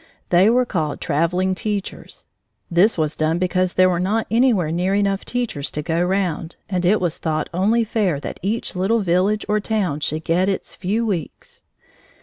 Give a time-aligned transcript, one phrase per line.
[0.29, 2.25] They were called traveling teachers.
[2.71, 6.87] This was done because there were not anywhere near enough teachers to go round, and
[6.87, 11.05] it was thought only fair that each little village or town should get its few
[11.05, 11.61] weeks.